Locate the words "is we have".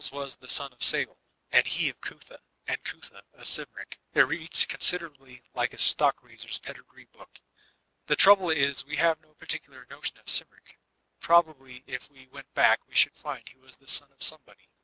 8.49-9.21